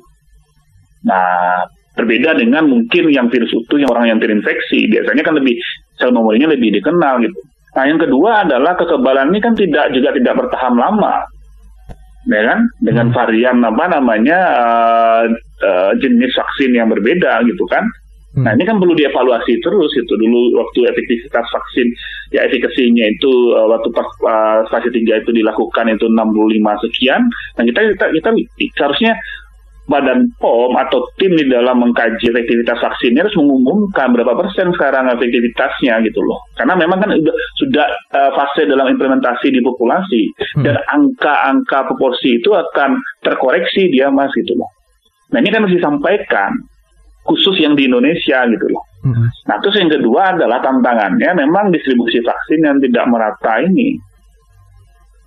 Nah, 1.05 1.63
berbeda 1.93 2.37
dengan 2.37 2.65
mungkin 2.65 3.09
yang 3.13 3.29
virus 3.29 3.53
utuh 3.53 3.77
yang 3.77 3.89
orang 3.93 4.09
yang 4.09 4.19
terinfeksi. 4.19 4.89
Biasanya 4.89 5.21
kan 5.21 5.37
lebih 5.37 5.55
sel 5.97 6.09
memorinya 6.13 6.53
lebih 6.53 6.73
dikenal 6.81 7.21
gitu. 7.21 7.39
Nah, 7.77 7.83
yang 7.85 8.01
kedua 8.01 8.41
adalah 8.41 8.73
kekebalan 8.73 9.29
ini 9.29 9.39
kan 9.39 9.53
tidak 9.53 9.93
juga 9.93 10.09
tidak 10.17 10.33
bertahan 10.33 10.73
lama. 10.73 11.21
Ya 12.27 12.41
kan? 12.43 12.59
Dengan 12.81 13.07
varian 13.13 13.61
apa 13.63 13.85
namanya 13.87 14.39
uh, 14.57 15.23
uh, 15.63 15.91
jenis 16.01 16.33
vaksin 16.33 16.73
yang 16.73 16.89
berbeda 16.89 17.45
gitu 17.45 17.63
kan. 17.69 17.85
Hmm. 18.37 18.45
Nah 18.45 18.51
ini 18.53 18.69
kan 18.69 18.77
perlu 18.77 18.93
dievaluasi 18.93 19.57
terus 19.65 19.91
itu 19.97 20.13
dulu 20.13 20.61
waktu 20.61 20.85
efektivitas 20.93 21.41
vaksin 21.49 21.89
ya 22.29 22.45
efikasinya 22.45 23.09
itu 23.09 23.57
uh, 23.57 23.65
waktu 23.65 23.89
pas 23.89 24.05
uh, 24.29 24.61
fase 24.69 24.93
3 24.93 25.25
itu 25.25 25.31
dilakukan 25.33 25.89
itu 25.89 26.05
65 26.05 26.85
sekian. 26.85 27.25
Nah 27.57 27.63
kita 27.65 27.97
kita 27.97 28.05
kita 28.13 28.29
seharusnya 28.77 29.17
Badan 29.87 30.27
POM 30.43 30.75
atau 30.75 30.99
tim 31.15 31.31
di 31.31 31.47
dalam 31.47 31.79
mengkaji 31.79 32.27
efektivitas 32.27 32.75
vaksinnya 32.75 33.23
harus 33.23 33.39
mengumumkan 33.39 34.11
berapa 34.11 34.35
persen 34.35 34.75
sekarang 34.75 35.07
efektivitasnya 35.15 36.03
gitu 36.03 36.19
loh. 36.27 36.43
Karena 36.59 36.75
memang 36.75 36.99
kan 36.99 37.15
sudah, 37.15 37.35
sudah 37.55 37.87
uh, 38.11 38.31
fase 38.35 38.67
dalam 38.67 38.91
implementasi 38.91 39.47
di 39.47 39.63
populasi 39.63 40.27
hmm. 40.59 40.63
dan 40.67 40.75
angka-angka 40.91 41.87
proporsi 41.87 42.35
itu 42.35 42.51
akan 42.51 42.99
terkoreksi 43.23 43.87
dia 43.87 44.11
mas 44.11 44.27
gitu 44.35 44.59
loh. 44.59 44.67
Nah 45.31 45.39
ini 45.39 45.55
kan 45.55 45.63
harus 45.63 45.79
disampaikan 45.79 46.51
khusus 47.27 47.59
yang 47.59 47.75
di 47.75 47.85
Indonesia 47.85 48.47
gitu 48.47 48.65
loh. 48.71 48.83
Mm-hmm. 49.03 49.27
Nah 49.51 49.55
terus 49.59 49.75
yang 49.77 49.91
kedua 49.91 50.33
adalah 50.33 50.63
tantangannya 50.63 51.29
memang 51.37 51.69
distribusi 51.75 52.23
vaksin 52.23 52.63
yang 52.63 52.79
tidak 52.79 53.05
merata 53.11 53.61
ini. 53.61 53.99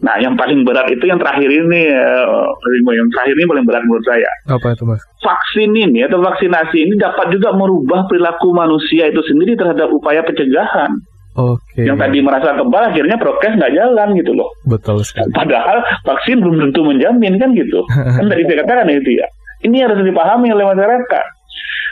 Nah 0.00 0.16
yang 0.16 0.32
paling 0.32 0.64
berat 0.64 0.88
itu 0.88 1.04
yang 1.04 1.20
terakhir 1.20 1.44
ini, 1.44 1.92
uh, 1.92 2.48
yang 2.88 3.08
terakhir 3.12 3.36
ini 3.36 3.44
paling 3.44 3.64
berat 3.68 3.84
menurut 3.84 4.04
saya. 4.08 4.30
Apa 4.48 4.72
itu 4.72 4.88
mas? 4.88 5.04
Vaksin 5.20 5.76
ini 5.76 6.08
atau 6.08 6.24
vaksinasi 6.24 6.88
ini 6.88 6.94
dapat 6.96 7.28
juga 7.36 7.52
merubah 7.52 8.08
perilaku 8.08 8.48
manusia 8.56 9.12
itu 9.12 9.20
sendiri 9.28 9.60
terhadap 9.60 9.92
upaya 9.92 10.24
pencegahan. 10.24 10.96
Oke. 11.36 11.62
Okay. 11.76 11.84
Yang 11.86 11.98
tadi 12.00 12.18
merasa 12.24 12.56
kebal 12.56 12.82
akhirnya 12.90 13.16
prokes 13.20 13.54
nggak 13.54 13.74
jalan 13.76 14.08
gitu 14.16 14.32
loh. 14.34 14.50
Betul 14.66 15.04
sekali. 15.04 15.30
Padahal 15.36 15.84
vaksin 16.02 16.42
belum 16.42 16.56
tentu 16.68 16.80
menjamin 16.80 17.36
kan 17.36 17.52
gitu. 17.52 17.84
kan 18.18 18.24
tadi 18.24 18.42
saya 18.48 18.56
katakan 18.64 18.88
itu 18.88 19.20
ya. 19.20 19.26
Ini 19.60 19.84
harus 19.84 20.00
dipahami 20.00 20.48
oleh 20.48 20.64
masyarakat. 20.64 21.26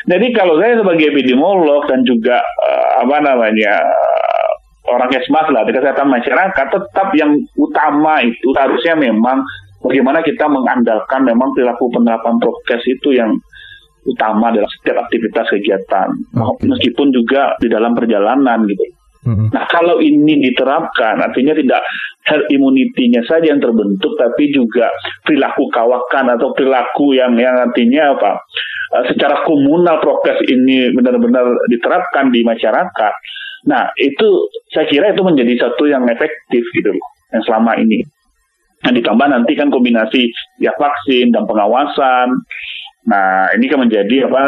Jadi 0.09 0.27
kalau 0.33 0.57
saya 0.57 0.81
sebagai 0.81 1.13
epidemiolog 1.13 1.85
dan 1.85 2.01
juga 2.09 2.41
uh, 2.41 3.05
apa 3.05 3.17
namanya 3.21 3.77
uh, 3.85 4.51
orang 4.89 5.13
kesmas 5.13 5.47
lah 5.53 5.69
kesehatan 5.69 6.09
masyarakat 6.09 6.67
tetap 6.73 7.09
yang 7.13 7.37
utama 7.61 8.25
itu 8.25 8.49
harusnya 8.57 8.97
memang 8.97 9.45
bagaimana 9.85 10.25
kita 10.25 10.49
mengandalkan 10.49 11.29
memang 11.29 11.53
perilaku 11.53 11.93
penerapan 11.93 12.41
prokes 12.41 12.85
itu 12.89 13.21
yang 13.21 13.37
utama 14.09 14.49
dalam 14.49 14.69
setiap 14.81 15.05
aktivitas 15.05 15.45
kegiatan 15.53 16.09
okay. 16.33 16.65
meskipun 16.65 17.13
juga 17.13 17.53
di 17.61 17.69
dalam 17.69 17.93
perjalanan 17.93 18.65
gitu. 18.65 18.85
Mm-hmm. 19.29 19.49
Nah 19.53 19.65
kalau 19.69 20.01
ini 20.01 20.41
diterapkan 20.41 21.21
artinya 21.21 21.53
tidak 21.53 21.85
herd 22.25 22.49
immunity-nya 22.49 23.21
saja 23.29 23.53
yang 23.53 23.61
terbentuk 23.61 24.17
tapi 24.17 24.49
juga 24.55 24.89
perilaku 25.27 25.69
kawakan 25.69 26.33
atau 26.39 26.57
perilaku 26.57 27.13
yang 27.13 27.37
yang 27.37 27.59
artinya 27.61 28.17
apa 28.17 28.41
Eh, 28.89 29.05
secara 29.13 29.45
komunal 29.45 30.01
prokes 30.01 30.41
ini 30.49 30.89
benar-benar 30.97 31.45
diterapkan 31.69 32.33
di 32.33 32.41
masyarakat. 32.41 33.15
Nah, 33.69 33.93
itu 34.01 34.49
saya 34.73 34.89
kira 34.89 35.13
itu 35.13 35.21
menjadi 35.21 35.69
satu 35.69 35.85
yang 35.85 36.09
efektif 36.09 36.65
gitu 36.73 36.97
loh, 36.97 37.07
yang 37.37 37.45
selama 37.45 37.77
ini. 37.77 38.01
Nah, 38.79 38.95
ditambah 38.95 39.27
nanti 39.29 39.53
kan 39.59 39.69
kombinasi 39.69 40.33
ya 40.63 40.73
vaksin 40.73 41.35
dan 41.37 41.45
pengawasan. 41.45 42.33
Nah, 43.09 43.49
ini 43.57 43.65
kan 43.73 43.81
menjadi 43.81 44.29
apa 44.29 44.43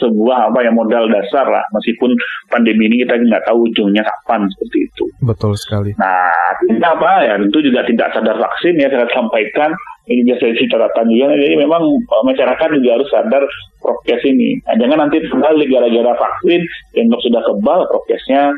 sebuah 0.00 0.48
apa 0.48 0.64
yang 0.64 0.72
modal 0.72 1.12
dasar 1.12 1.44
lah. 1.44 1.60
Meskipun 1.76 2.16
pandemi 2.48 2.88
ini 2.88 3.04
kita 3.04 3.20
nggak 3.20 3.44
tahu 3.44 3.68
ujungnya 3.68 4.00
kapan 4.00 4.48
seperti 4.48 4.88
itu. 4.88 5.04
Betul 5.20 5.52
sekali. 5.60 5.92
Nah, 6.00 6.32
artinya 6.56 6.96
apa 6.96 7.10
ya? 7.28 7.34
Tentu 7.36 7.60
juga 7.60 7.84
tidak 7.84 8.08
sadar 8.16 8.36
vaksin 8.40 8.80
ya 8.80 8.88
saya 8.88 9.04
sampaikan 9.12 9.76
ini 10.08 10.24
biasa 10.24 10.44
isi 10.56 10.64
catatan 10.72 11.06
juga. 11.12 11.36
Jadi 11.36 11.54
memang 11.60 11.84
uh, 11.84 12.24
masyarakat 12.24 12.68
juga 12.80 12.90
harus 12.96 13.08
sadar 13.12 13.44
prokes 13.84 14.22
ini. 14.24 14.56
Nah, 14.64 14.74
jangan 14.80 14.98
nanti 15.06 15.16
kembali 15.28 15.64
gara-gara 15.68 16.12
vaksin 16.16 16.60
yang 16.96 17.06
sudah 17.20 17.44
kebal 17.44 17.84
prokesnya 17.92 18.56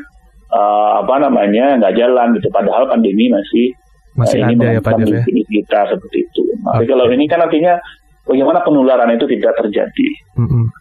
uh, 0.55 1.03
apa 1.03 1.15
namanya 1.27 1.75
nggak 1.83 1.95
jalan 1.99 2.39
gitu. 2.39 2.47
Padahal 2.55 2.87
pandemi 2.87 3.27
masih 3.27 3.75
masih 4.15 4.39
uh, 4.39 4.47
ada 4.47 4.79
ya 4.79 4.81
Pak 4.81 4.95
ya? 5.03 5.21
kita 5.27 5.79
seperti 5.91 6.23
itu. 6.23 6.41
Nah, 6.63 6.79
okay. 6.79 6.87
kalau 6.87 7.11
ini 7.11 7.27
kan 7.27 7.43
artinya 7.43 7.75
bagaimana 8.25 8.59
penularan 8.65 9.13
itu 9.13 9.25
tidak 9.29 9.53
terjadi. 9.61 10.07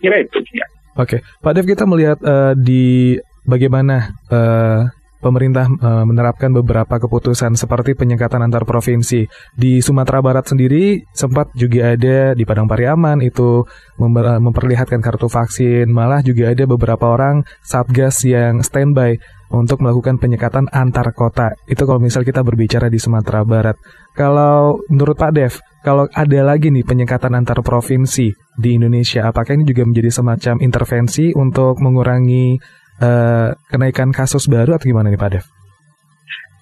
Kira 0.01 0.17
itu 0.21 0.39
ya. 0.57 0.67
Oke, 0.95 1.19
okay. 1.19 1.21
Pak 1.43 1.53
Dev 1.59 1.67
kita 1.67 1.85
melihat 1.91 2.19
uh, 2.23 2.55
di 2.55 3.19
bagaimana 3.43 4.15
uh, 4.31 4.87
pemerintah 5.25 5.65
uh, 5.67 6.05
menerapkan 6.05 6.53
beberapa 6.53 7.01
keputusan 7.01 7.57
seperti 7.57 7.97
penyekatan 7.97 8.45
antar 8.45 8.69
provinsi. 8.69 9.25
Di 9.57 9.81
Sumatera 9.81 10.21
Barat 10.21 10.45
sendiri 10.53 11.01
sempat 11.17 11.49
juga 11.57 11.97
ada 11.97 12.37
di 12.37 12.45
Padang 12.45 12.69
Pariaman 12.69 13.25
itu 13.25 13.65
memper, 13.97 14.37
memperlihatkan 14.37 15.01
kartu 15.01 15.33
vaksin, 15.33 15.89
malah 15.89 16.21
juga 16.21 16.53
ada 16.53 16.69
beberapa 16.69 17.09
orang 17.17 17.41
satgas 17.65 18.21
yang 18.29 18.61
standby 18.61 19.17
untuk 19.49 19.81
melakukan 19.81 20.21
penyekatan 20.21 20.69
antar 20.69 21.17
kota. 21.17 21.57
Itu 21.65 21.89
kalau 21.89 22.05
misal 22.05 22.21
kita 22.21 22.45
berbicara 22.45 22.93
di 22.93 23.01
Sumatera 23.01 23.43
Barat. 23.49 23.81
Kalau 24.13 24.85
menurut 24.93 25.17
Pak 25.17 25.33
Dev, 25.33 25.57
kalau 25.85 26.09
ada 26.09 26.41
lagi 26.41 26.73
nih 26.73 26.81
penyekatan 26.81 27.37
antar 27.37 27.61
provinsi 27.61 28.33
di 28.57 28.71
Indonesia, 28.73 29.29
apakah 29.29 29.53
ini 29.53 29.69
juga 29.69 29.85
menjadi 29.85 30.09
semacam 30.09 30.55
intervensi 30.65 31.37
untuk 31.37 31.77
mengurangi 31.85 32.57
uh, 33.05 33.53
kenaikan 33.69 34.09
kasus 34.09 34.49
baru 34.49 34.81
atau 34.81 34.89
gimana 34.89 35.13
nih 35.13 35.21
Pak 35.21 35.31
Dev? 35.37 35.45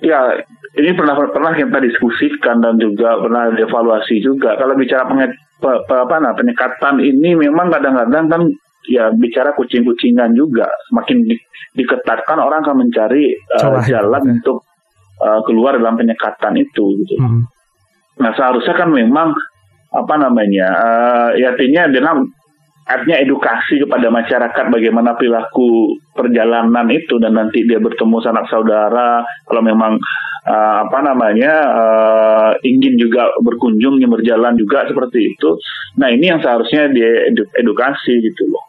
Ya, 0.02 0.18
ini 0.74 0.90
pernah 0.98 1.14
pernah 1.14 1.54
kita 1.54 1.78
diskusikan 1.78 2.58
dan 2.58 2.74
juga 2.82 3.14
pernah 3.22 3.54
dievaluasi 3.54 4.18
juga. 4.18 4.58
Kalau 4.58 4.74
bicara 4.74 5.06
penget, 5.06 5.30
pe, 5.62 5.70
pe, 5.86 5.94
apa, 5.94 6.18
nah, 6.18 6.34
penyekatan 6.34 6.98
ini 6.98 7.38
memang 7.38 7.70
kadang-kadang 7.70 8.26
kan 8.26 8.42
ya 8.90 9.14
bicara 9.14 9.54
kucing-kucingan 9.54 10.34
juga. 10.34 10.66
Semakin 10.90 11.22
di, 11.22 11.38
diketatkan 11.78 12.42
orang 12.42 12.66
akan 12.66 12.82
mencari 12.82 13.30
uh, 13.62 13.78
jalan 13.86 14.22
ya. 14.26 14.30
untuk 14.42 14.66
uh, 15.22 15.38
keluar 15.46 15.78
dalam 15.78 15.94
penyekatan 15.94 16.58
itu. 16.58 16.84
Gitu. 17.06 17.14
Hmm. 17.22 17.46
Nah 18.20 18.30
seharusnya 18.36 18.74
kan 18.76 18.90
memang 18.92 19.32
apa 19.92 20.14
namanya, 20.16 20.68
uh, 20.72 21.30
ya 21.36 21.52
artinya 21.52 21.88
dalam 21.92 22.28
artinya 22.82 23.18
edukasi 23.22 23.78
kepada 23.78 24.10
masyarakat 24.10 24.64
bagaimana 24.68 25.14
perilaku 25.14 25.96
perjalanan 26.12 26.90
itu 26.90 27.16
dan 27.22 27.38
nanti 27.38 27.62
dia 27.62 27.78
bertemu 27.78 28.18
sanak 28.18 28.50
saudara 28.50 29.22
kalau 29.46 29.62
memang 29.62 29.96
uh, 30.48 30.76
apa 30.88 30.98
namanya 31.00 31.52
uh, 31.70 32.50
ingin 32.66 32.98
juga 32.98 33.30
berkunjung 33.38 34.02
berjalan 34.02 34.58
juga 34.58 34.88
seperti 34.88 35.30
itu. 35.30 35.50
Nah 36.02 36.10
ini 36.10 36.32
yang 36.34 36.40
seharusnya 36.42 36.90
dia 36.90 37.30
edukasi 37.60 38.18
gitu 38.18 38.50
loh. 38.50 38.64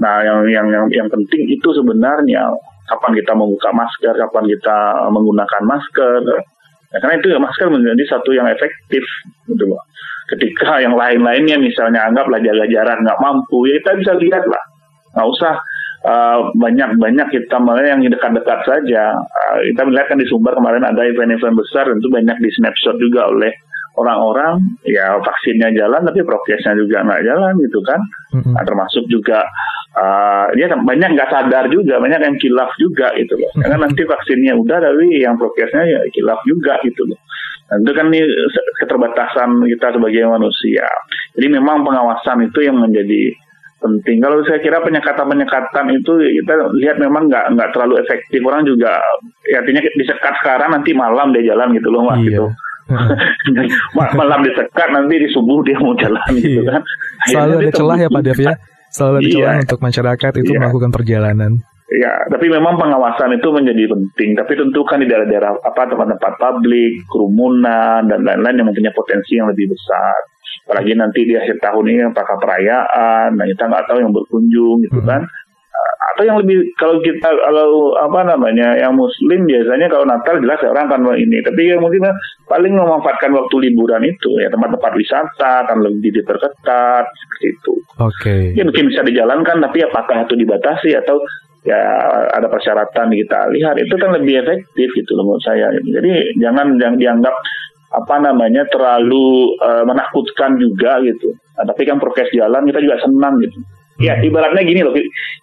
Nah 0.00 0.24
yang 0.24 0.48
yang 0.48 0.66
yang 0.72 0.86
yang 0.88 1.08
penting 1.12 1.46
itu 1.52 1.68
sebenarnya 1.76 2.48
kapan 2.88 3.12
kita 3.20 3.32
membuka 3.36 3.70
masker 3.70 4.14
kapan 4.16 4.44
kita 4.48 4.78
menggunakan 5.12 5.62
masker 5.64 6.20
ya, 6.92 6.98
karena 7.00 7.14
itu 7.18 7.28
masker 7.40 7.68
menjadi 7.72 8.02
satu 8.12 8.30
yang 8.36 8.46
efektif 8.48 9.04
gitu 9.48 9.64
loh 9.66 9.82
Ketika 10.32 10.80
yang 10.80 10.96
lain-lainnya 10.96 11.60
misalnya 11.60 12.08
anggaplah 12.08 12.40
jaga 12.40 12.64
jarak 12.64 12.96
nggak 13.04 13.20
mampu, 13.20 13.68
ya 13.68 13.76
kita 13.84 14.00
bisa 14.00 14.12
lihat 14.16 14.44
lah. 14.48 14.62
Nggak 15.12 15.28
usah 15.28 15.54
uh, 16.08 16.40
banyak-banyak 16.56 17.28
kita 17.36 17.56
malah 17.60 17.84
yang 17.84 18.00
dekat-dekat 18.00 18.60
saja. 18.64 19.12
Uh, 19.12 19.56
kita 19.68 19.82
melihat 19.84 20.08
kan 20.08 20.16
di 20.16 20.24
Sumber 20.24 20.56
kemarin 20.56 20.88
ada 20.88 21.04
event-event 21.04 21.52
besar, 21.58 21.84
tentu 21.84 22.08
banyak 22.08 22.38
di 22.40 22.48
snapshot 22.48 22.96
juga 22.96 23.28
oleh 23.28 23.52
orang-orang 23.98 24.60
ya 24.88 25.20
vaksinnya 25.20 25.74
jalan 25.76 26.00
tapi 26.04 26.24
prokesnya 26.24 26.72
juga 26.78 27.04
nggak 27.04 27.22
jalan 27.28 27.52
gitu 27.60 27.78
kan 27.84 28.00
mm-hmm. 28.36 28.52
nah, 28.56 28.64
termasuk 28.64 29.04
juga 29.08 29.44
uh, 29.96 30.48
dia 30.56 30.72
banyak 30.72 31.12
nggak 31.12 31.30
sadar 31.30 31.68
juga 31.68 32.00
banyak 32.00 32.20
yang 32.24 32.36
kilaf 32.40 32.72
juga 32.80 33.12
gitu 33.20 33.36
loh 33.36 33.52
karena 33.60 33.76
nanti 33.84 34.02
vaksinnya 34.04 34.56
udah 34.56 34.78
tapi 34.80 35.20
yang 35.20 35.36
prokesnya 35.36 35.82
ya 35.84 36.00
kilaf 36.12 36.40
juga 36.48 36.80
gitu 36.84 37.04
loh 37.04 37.20
Nah, 37.72 37.80
itu 37.80 37.92
kan 37.96 38.12
ini 38.12 38.20
keterbatasan 38.84 39.64
kita 39.64 39.96
sebagai 39.96 40.28
manusia. 40.28 40.84
Jadi 41.32 41.48
memang 41.48 41.80
pengawasan 41.80 42.44
itu 42.44 42.68
yang 42.68 42.76
menjadi 42.76 43.32
penting. 43.80 44.20
Kalau 44.20 44.44
saya 44.44 44.60
kira 44.60 44.84
penyekatan-penyekatan 44.84 45.86
itu 45.96 46.12
kita 46.20 46.68
lihat 46.76 47.00
memang 47.00 47.32
nggak 47.32 47.56
nggak 47.56 47.70
terlalu 47.72 47.96
efektif. 48.04 48.44
Orang 48.44 48.68
juga 48.68 49.00
ya, 49.48 49.64
artinya 49.64 49.80
disekat 49.96 50.34
sekarang 50.44 50.76
nanti 50.76 50.92
malam 50.92 51.32
dia 51.32 51.48
jalan 51.48 51.72
gitu 51.72 51.88
loh 51.88 52.12
mas 52.12 52.20
iya. 52.20 52.36
gitu. 52.36 52.44
Malam 54.18 54.40
disekat 54.44 54.88
nanti 54.92 55.14
di 55.20 55.28
subuh 55.30 55.60
dia 55.64 55.76
mau 55.80 55.94
jalan 55.96 56.30
gitu 56.38 56.62
iya. 56.62 56.78
kan. 56.78 56.82
Selalu 57.28 57.52
ada 57.62 57.70
celah 57.72 57.98
ya 57.98 58.08
Pak 58.08 58.22
Dev 58.24 58.38
ya. 58.40 58.54
Selalu 58.92 59.14
ada 59.14 59.22
iya. 59.24 59.32
celah 59.34 59.54
untuk 59.64 59.80
masyarakat 59.80 60.32
itu 60.42 60.50
iya. 60.52 60.58
melakukan 60.60 60.90
perjalanan. 60.92 61.52
Ya, 61.92 62.24
tapi 62.24 62.48
memang 62.48 62.80
pengawasan 62.80 63.36
itu 63.36 63.48
menjadi 63.52 63.84
penting. 63.84 64.32
Tapi 64.32 64.52
tentu 64.56 64.80
kan 64.88 64.96
di 64.96 65.04
daerah-daerah 65.04 65.60
apa 65.60 65.82
tempat-tempat 65.92 66.40
publik, 66.40 67.04
kerumunan 67.04 68.08
dan 68.08 68.24
lain-lain 68.24 68.64
yang 68.64 68.68
mempunyai 68.72 68.96
potensi 68.96 69.36
yang 69.36 69.52
lebih 69.52 69.68
besar. 69.76 70.16
Apalagi 70.64 70.96
nanti 70.96 71.28
di 71.28 71.36
akhir 71.36 71.60
tahun 71.60 71.84
ini 71.92 72.02
apakah 72.08 72.40
perayaan, 72.40 73.36
nah 73.36 73.44
kita 73.44 73.68
nggak 73.68 73.84
tahu 73.92 73.98
yang 74.00 74.12
berkunjung 74.14 74.76
gitu 74.88 75.00
hmm. 75.04 75.08
kan. 75.10 75.20
Atau 76.12 76.28
yang 76.28 76.36
lebih 76.44 76.76
kalau 76.76 77.00
kita 77.00 77.24
kalau 77.24 77.96
apa 77.96 78.20
namanya 78.28 78.76
yang 78.76 78.92
Muslim 78.92 79.48
biasanya 79.48 79.88
kalau 79.88 80.04
Natal 80.04 80.36
jelas 80.44 80.60
orang 80.68 80.90
akan 80.90 81.16
ini. 81.16 81.40
Tapi 81.40 81.72
yang 81.72 81.80
mungkin 81.80 82.04
paling 82.44 82.76
memanfaatkan 82.76 83.32
waktu 83.32 83.70
liburan 83.70 84.04
itu 84.04 84.30
ya 84.42 84.52
tempat-tempat 84.52 84.92
wisata 84.92 85.54
kan 85.64 85.78
lebih 85.80 86.12
diperketat 86.20 87.04
seperti 87.08 87.46
itu. 87.56 87.72
Oke. 87.96 88.12
Okay. 88.20 88.42
Ya 88.52 88.62
mungkin 88.68 88.92
bisa 88.92 89.00
dijalankan, 89.00 89.64
tapi 89.64 89.78
apakah 89.88 90.28
itu 90.28 90.34
dibatasi 90.36 90.92
atau 91.00 91.16
ya 91.62 91.78
ada 92.34 92.50
persyaratan 92.50 93.14
kita 93.14 93.40
lihat 93.54 93.78
itu 93.78 93.94
kan 93.94 94.10
lebih 94.18 94.42
efektif 94.42 94.88
gitu 94.92 95.10
loh 95.16 95.32
menurut 95.32 95.44
saya. 95.46 95.70
Jadi 95.72 96.36
jangan 96.42 96.76
yang 96.76 96.98
dianggap 96.98 97.32
apa 97.92 98.16
namanya 98.24 98.64
terlalu 98.72 99.52
uh, 99.60 99.84
menakutkan 99.84 100.56
juga 100.56 100.98
gitu. 101.04 101.32
Nah, 101.56 101.64
tapi 101.68 101.84
kan 101.84 102.00
prokes 102.00 102.32
jalan 102.32 102.64
kita 102.64 102.80
juga 102.80 102.96
senang 103.04 103.36
gitu. 103.44 103.60
Ya 104.02 104.14
ibaratnya 104.18 104.62
gini 104.66 104.80
loh, 104.82 104.94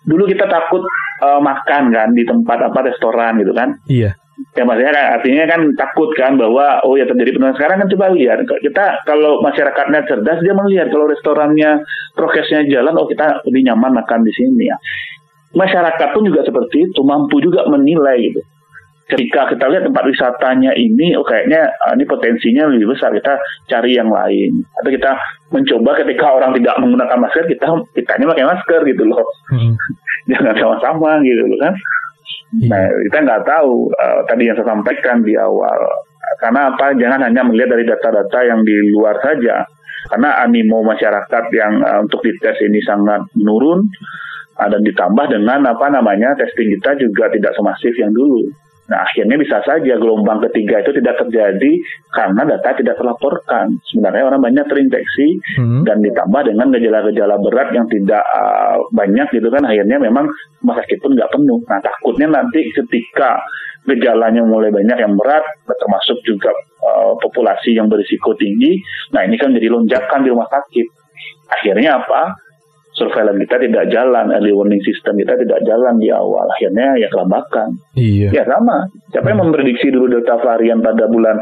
dulu 0.04 0.24
kita 0.28 0.46
takut 0.46 0.84
uh, 1.24 1.40
makan 1.40 1.96
kan 1.96 2.10
di 2.12 2.28
tempat 2.28 2.60
apa 2.70 2.80
restoran 2.84 3.40
gitu 3.40 3.56
kan. 3.56 3.80
Iya. 3.88 4.14
Ya 4.56 4.64
maksudnya 4.64 4.96
kan 4.96 5.08
artinya 5.20 5.44
kan 5.52 5.62
takut 5.76 6.10
kan 6.16 6.40
bahwa 6.40 6.80
oh 6.88 6.96
ya 6.96 7.04
terjadi 7.04 7.36
penurunan 7.36 7.60
sekarang 7.60 7.84
kan 7.84 7.92
coba 7.92 8.06
lihat 8.16 8.40
kita 8.48 9.04
kalau 9.04 9.44
masyarakatnya 9.44 10.08
cerdas 10.08 10.40
dia 10.40 10.56
melihat 10.56 10.88
kalau 10.88 11.12
restorannya 11.12 11.84
prokesnya 12.16 12.64
jalan 12.72 12.96
oh 12.96 13.04
kita 13.04 13.44
lebih 13.44 13.68
nyaman 13.68 14.00
makan 14.00 14.24
di 14.24 14.32
sini 14.32 14.72
ya 14.72 14.80
masyarakat 15.60 16.16
pun 16.16 16.24
juga 16.24 16.48
seperti 16.48 16.88
itu 16.88 17.04
mampu 17.04 17.44
juga 17.44 17.68
menilai 17.68 18.32
gitu 18.32 18.40
ketika 19.10 19.50
kita 19.50 19.66
lihat 19.74 19.84
tempat 19.90 20.06
wisatanya 20.06 20.72
ini 20.78 21.18
oh 21.18 21.26
kayaknya 21.26 21.66
uh, 21.82 21.98
ini 21.98 22.06
potensinya 22.06 22.70
lebih 22.70 22.94
besar. 22.94 23.10
Kita 23.10 23.34
cari 23.66 23.98
yang 23.98 24.14
lain. 24.14 24.62
Atau 24.78 24.94
kita 24.94 25.18
mencoba 25.50 25.98
ketika 26.06 26.30
orang 26.30 26.54
tidak 26.54 26.78
menggunakan 26.78 27.18
masker 27.18 27.50
kita 27.50 27.66
kita 27.98 28.12
ini 28.22 28.26
pakai 28.30 28.46
masker 28.46 28.82
gitu 28.86 29.04
loh. 29.10 29.26
Hmm. 29.50 29.74
jangan 30.30 30.54
sama-sama 30.56 31.18
gitu 31.26 31.42
loh 31.50 31.58
kan? 31.58 31.74
Iya. 32.50 32.66
nah 32.70 32.86
kita 33.10 33.18
nggak 33.26 33.44
tahu 33.46 33.74
uh, 33.94 34.20
tadi 34.30 34.46
yang 34.46 34.56
saya 34.58 34.70
sampaikan 34.70 35.26
di 35.26 35.34
awal. 35.34 35.80
Karena 36.38 36.70
apa? 36.70 36.94
Jangan 36.94 37.26
hanya 37.26 37.42
melihat 37.42 37.74
dari 37.74 37.90
data-data 37.90 38.40
yang 38.46 38.62
di 38.62 38.94
luar 38.94 39.18
saja. 39.26 39.66
Karena 40.10 40.40
animo 40.46 40.86
masyarakat 40.86 41.44
yang 41.58 41.82
uh, 41.82 42.00
untuk 42.06 42.22
dites 42.22 42.58
ini 42.62 42.78
sangat 42.86 43.26
menurun. 43.34 43.90
Dan 44.60 44.84
ditambah 44.84 45.32
dengan 45.32 45.72
apa 45.72 45.88
namanya 45.88 46.36
testing 46.36 46.68
kita 46.76 46.92
juga 47.00 47.32
tidak 47.32 47.56
semasif 47.56 47.96
yang 47.96 48.12
dulu. 48.12 48.44
Nah, 48.90 49.06
akhirnya 49.06 49.38
bisa 49.38 49.62
saja 49.62 49.94
gelombang 50.02 50.42
ketiga 50.50 50.82
itu 50.82 50.92
tidak 50.98 51.22
terjadi 51.22 51.72
karena 52.10 52.42
data 52.42 52.74
tidak 52.74 52.98
terlaporkan. 52.98 53.78
Sebenarnya 53.86 54.26
orang 54.26 54.42
banyak 54.42 54.66
terinfeksi 54.66 55.28
hmm. 55.62 55.86
dan 55.86 56.02
ditambah 56.02 56.42
dengan 56.50 56.74
gejala-gejala 56.74 57.38
berat 57.38 57.70
yang 57.70 57.86
tidak 57.86 58.26
uh, 58.26 58.82
banyak 58.90 59.30
gitu 59.30 59.48
kan, 59.54 59.62
akhirnya 59.62 60.02
memang 60.02 60.26
rumah 60.66 60.76
sakit 60.82 60.98
pun 61.06 61.14
nggak 61.14 61.30
penuh. 61.30 61.62
Nah, 61.70 61.80
takutnya 61.86 62.28
nanti 62.34 62.66
ketika 62.74 63.46
gejalanya 63.86 64.42
mulai 64.42 64.74
banyak 64.74 64.98
yang 64.98 65.14
berat, 65.14 65.46
termasuk 65.70 66.18
juga 66.26 66.50
uh, 66.82 67.14
populasi 67.22 67.78
yang 67.78 67.86
berisiko 67.88 68.34
tinggi, 68.36 68.82
nah 69.14 69.22
ini 69.22 69.38
kan 69.38 69.54
jadi 69.54 69.70
lonjakan 69.70 70.26
di 70.26 70.30
rumah 70.34 70.50
sakit. 70.50 70.88
Akhirnya 71.50 72.02
apa? 72.02 72.49
Surveillance 73.00 73.40
kita 73.48 73.56
tidak 73.64 73.88
jalan, 73.88 74.36
early 74.36 74.52
warning 74.52 74.84
system 74.84 75.16
kita 75.16 75.40
tidak 75.40 75.64
jalan 75.64 75.96
di 75.98 76.12
awal. 76.12 76.44
Akhirnya 76.52 77.00
ya 77.00 77.08
kelambakan. 77.08 77.80
Iya. 77.96 78.36
Ya 78.36 78.44
sama. 78.44 78.92
Siapa 79.16 79.32
yang 79.32 79.48
memprediksi 79.48 79.88
dulu 79.90 80.12
delta 80.12 80.36
varian 80.44 80.84
pada 80.84 81.08
bulan 81.08 81.40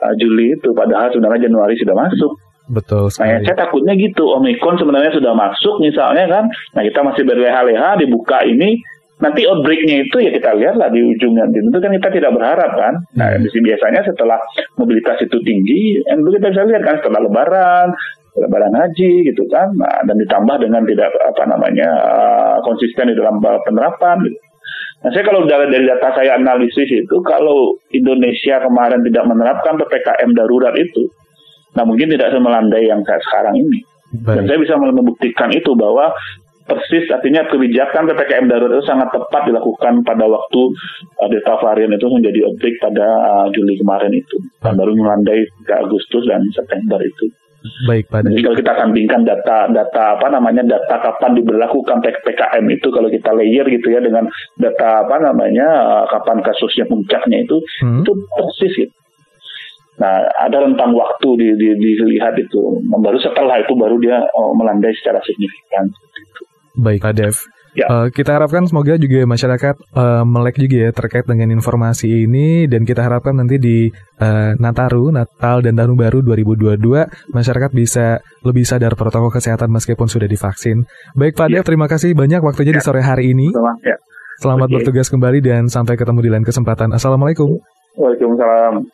uh, 0.00 0.14
Juli 0.16 0.56
itu, 0.56 0.72
padahal 0.72 1.12
sebenarnya 1.12 1.46
Januari 1.46 1.76
sudah 1.76 1.92
masuk. 1.92 2.32
Betul 2.64 3.12
sekali. 3.12 3.28
Nah, 3.28 3.32
ya, 3.36 3.38
saya 3.52 3.56
takutnya 3.68 3.92
gitu. 4.00 4.24
Omikron 4.40 4.80
sebenarnya 4.80 5.12
sudah 5.12 5.36
masuk 5.36 5.84
misalnya 5.84 6.24
kan. 6.24 6.44
Nah, 6.48 6.82
kita 6.82 7.00
masih 7.04 7.22
berleha-leha 7.28 8.00
dibuka 8.00 8.40
ini. 8.48 8.80
Nanti 9.14 9.46
outbreaknya 9.46 10.04
itu 10.04 10.16
ya 10.20 10.34
kita 10.34 10.58
lihat 10.58 10.74
lah 10.80 10.90
di 10.90 11.00
ujungnya. 11.00 11.46
Tentu 11.46 11.78
kan 11.78 11.92
kita 11.92 12.08
tidak 12.10 12.32
berharap 12.34 12.70
kan. 12.74 12.94
Nah, 13.14 13.36
hmm. 13.36 13.52
biasanya 13.52 14.00
setelah 14.02 14.40
mobilitas 14.80 15.20
itu 15.22 15.38
tinggi, 15.44 16.02
yang 16.02 16.24
kita 16.24 16.50
bisa 16.50 16.64
lihat 16.66 16.82
kan 16.82 16.96
setelah 16.98 17.20
lebaran, 17.22 17.94
lebaran 18.34 18.74
haji 18.74 19.30
gitu 19.30 19.46
kan 19.46 19.70
nah, 19.78 20.02
dan 20.02 20.16
ditambah 20.18 20.56
dengan 20.58 20.82
tidak 20.82 21.14
apa 21.22 21.42
namanya 21.46 21.88
uh, 22.02 22.56
konsisten 22.66 23.14
di 23.14 23.16
dalam 23.16 23.38
penerapan 23.38 24.18
gitu. 24.26 24.38
Nah 25.04 25.12
saya 25.12 25.20
kalau 25.22 25.44
dari, 25.44 25.68
dari 25.68 25.84
data 25.84 26.16
saya 26.16 26.40
analisis 26.40 26.88
itu 26.88 27.16
kalau 27.22 27.76
Indonesia 27.92 28.58
kemarin 28.64 29.04
tidak 29.04 29.24
menerapkan 29.28 29.76
ppkm 29.76 30.30
darurat 30.32 30.72
itu, 30.80 31.12
nah 31.76 31.84
mungkin 31.84 32.08
tidak 32.08 32.32
semelandai 32.32 32.88
yang 32.88 33.04
saat 33.04 33.20
sekarang 33.20 33.54
ini. 33.60 33.84
Baik. 34.24 34.40
Dan 34.40 34.42
saya 34.48 34.58
bisa 34.64 34.74
membuktikan 34.80 35.52
itu 35.52 35.76
bahwa 35.76 36.16
persis 36.64 37.04
artinya 37.12 37.44
kebijakan 37.52 38.08
ppkm 38.08 38.48
darurat 38.48 38.80
itu 38.80 38.88
sangat 38.88 39.12
tepat 39.12 39.52
dilakukan 39.52 40.00
pada 40.08 40.24
waktu 40.24 40.60
uh, 41.20 41.28
delta 41.28 41.54
varian 41.60 41.92
itu 41.92 42.08
menjadi 42.08 42.40
objek 42.48 42.80
pada 42.80 43.04
uh, 43.04 43.46
Juli 43.52 43.76
kemarin 43.76 44.16
itu 44.16 44.40
dan 44.64 44.72
baru 44.72 44.96
melandai 44.96 45.44
ke 45.68 45.72
Agustus 45.84 46.24
dan 46.24 46.48
September 46.48 46.96
itu. 47.04 47.28
Baik, 47.64 48.12
Pak. 48.12 48.28
Jadi 48.28 48.44
kalau 48.44 48.56
kita 48.60 48.72
bandingkan 48.76 49.24
data-data 49.24 50.20
apa 50.20 50.26
namanya 50.28 50.62
data 50.68 51.00
kapan 51.00 51.32
diberlakukan 51.32 52.04
PKM 52.04 52.64
itu 52.68 52.88
kalau 52.92 53.08
kita 53.08 53.32
layer 53.32 53.64
gitu 53.72 53.88
ya 53.88 54.04
dengan 54.04 54.28
data 54.60 55.08
apa 55.08 55.16
namanya 55.16 55.68
eh, 55.72 56.04
kapan 56.12 56.44
kasusnya 56.44 56.84
puncaknya 56.84 57.40
itu 57.40 57.56
hmm. 57.80 58.04
itu 58.04 58.12
persis 58.36 58.72
gitu. 58.84 58.94
Nah, 59.94 60.26
ada 60.42 60.58
rentang 60.60 60.90
waktu 60.92 61.28
di, 61.38 61.48
di, 61.54 61.68
dilihat 61.78 62.34
itu. 62.36 62.82
Baru 62.90 63.16
setelah 63.16 63.62
itu 63.62 63.72
baru 63.78 63.96
dia 64.02 64.26
oh, 64.34 64.52
melandai 64.52 64.90
secara 64.98 65.22
signifikan. 65.22 65.86
Baik, 66.74 67.00
Pak 67.00 67.14
Dev. 67.14 67.36
Ya. 67.74 67.90
Uh, 67.90 68.06
kita 68.14 68.38
harapkan 68.38 68.62
semoga 68.70 68.94
juga 68.94 69.26
masyarakat 69.26 69.74
uh, 69.98 70.22
melek 70.22 70.62
juga 70.62 70.88
ya 70.88 70.90
terkait 70.94 71.26
dengan 71.26 71.50
informasi 71.58 72.06
ini 72.06 72.70
dan 72.70 72.86
kita 72.86 73.02
harapkan 73.02 73.34
nanti 73.34 73.58
di 73.58 73.90
uh, 74.22 74.54
Nataru, 74.62 75.10
Natal 75.10 75.58
dan 75.58 75.74
Tahun 75.74 75.98
Baru 75.98 76.22
2022 76.22 76.78
masyarakat 77.34 77.70
bisa 77.74 78.22
lebih 78.46 78.62
sadar 78.62 78.94
protokol 78.94 79.34
kesehatan 79.34 79.74
meskipun 79.74 80.06
sudah 80.06 80.30
divaksin. 80.30 80.86
Baik 81.18 81.34
Pak 81.34 81.50
ya. 81.50 81.60
Dev, 81.60 81.66
terima 81.66 81.90
kasih 81.90 82.14
banyak 82.14 82.38
waktunya 82.46 82.70
ya. 82.74 82.78
di 82.78 82.82
sore 82.86 83.02
hari 83.02 83.34
ini. 83.34 83.50
Ya. 83.82 83.98
Selamat 84.38 84.70
okay. 84.70 84.74
bertugas 84.78 85.10
kembali 85.10 85.38
dan 85.42 85.66
sampai 85.66 85.98
ketemu 85.98 86.18
di 86.22 86.30
lain 86.30 86.46
kesempatan. 86.46 86.94
Assalamualaikum. 86.94 87.58
Waalaikumsalam. 87.98 88.86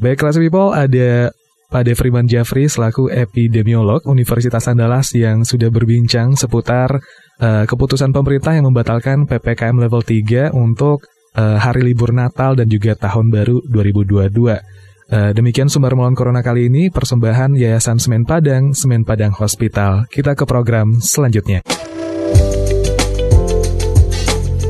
Baik, 0.00 0.20
kelas 0.20 0.36
people, 0.36 0.76
ada 0.76 1.32
Pak 1.74 1.90
Devriman 1.90 2.22
Jafri 2.30 2.70
selaku 2.70 3.10
epidemiolog 3.10 3.98
Universitas 4.06 4.70
Andalas 4.70 5.10
yang 5.10 5.42
sudah 5.42 5.74
berbincang 5.74 6.38
seputar 6.38 7.02
uh, 7.42 7.66
keputusan 7.66 8.14
pemerintah 8.14 8.54
yang 8.54 8.70
membatalkan 8.70 9.26
PPKM 9.26 9.82
level 9.82 10.06
3 10.06 10.54
untuk 10.54 11.02
uh, 11.34 11.58
hari 11.58 11.90
libur 11.90 12.14
Natal 12.14 12.54
dan 12.54 12.70
juga 12.70 12.94
Tahun 12.94 13.26
Baru 13.26 13.58
2022. 13.66 14.06
Uh, 14.14 14.62
eh, 15.10 15.30
demikian 15.34 15.66
sumber 15.66 15.98
melawan 15.98 16.14
corona 16.14 16.46
kali 16.46 16.70
ini, 16.70 16.94
persembahan 16.94 17.58
Yayasan 17.58 17.98
Semen 17.98 18.22
Padang, 18.22 18.70
Semen 18.70 19.02
Padang 19.02 19.34
Hospital. 19.34 20.06
Kita 20.06 20.38
ke 20.38 20.46
program 20.46 21.02
selanjutnya. 21.02 21.66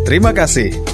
Terima 0.08 0.32
kasih. 0.32 0.93